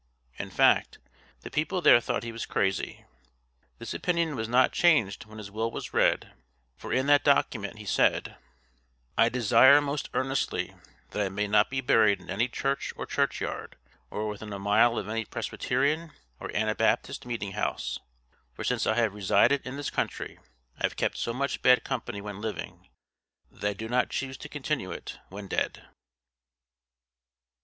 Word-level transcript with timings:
In 0.39 0.49
fact, 0.49 0.97
the 1.41 1.51
people 1.51 1.79
there 1.79 2.01
thought 2.01 2.23
he 2.23 2.31
was 2.31 2.47
crazy. 2.47 3.05
This 3.77 3.93
opinion 3.93 4.35
was 4.35 4.49
not 4.49 4.71
changed 4.71 5.25
when 5.25 5.37
his 5.37 5.51
will 5.51 5.69
was 5.69 5.93
read, 5.93 6.33
for 6.75 6.91
in 6.91 7.05
that 7.05 7.23
document 7.23 7.77
he 7.77 7.85
said, 7.85 8.35
"I 9.15 9.29
desire 9.29 9.79
most 9.79 10.09
earnestly 10.15 10.73
that 11.11 11.23
I 11.23 11.29
may 11.29 11.47
not 11.47 11.69
be 11.69 11.81
buried 11.81 12.19
in 12.19 12.31
any 12.31 12.47
church 12.47 12.91
or 12.95 13.05
churchyard, 13.05 13.75
or 14.09 14.27
within 14.27 14.51
a 14.53 14.57
mile 14.57 14.97
of 14.97 15.07
any 15.07 15.23
Presbyterian 15.23 16.13
or 16.39 16.49
Anabaptist 16.55 17.27
meeting 17.27 17.51
house; 17.51 17.99
for 18.55 18.63
since 18.63 18.87
I 18.87 18.95
have 18.95 19.13
resided 19.13 19.61
in 19.67 19.77
this 19.77 19.91
country 19.91 20.39
I 20.79 20.83
have 20.85 20.95
kept 20.95 21.15
so 21.17 21.31
much 21.31 21.61
bad 21.61 21.83
company 21.83 22.21
when 22.21 22.41
living, 22.41 22.87
that 23.51 23.69
I 23.69 23.73
do 23.73 23.87
not 23.87 24.09
choose 24.09 24.35
to 24.37 24.49
continue 24.49 24.89
it 24.89 25.19
when 25.29 25.47
dead." 25.47 25.85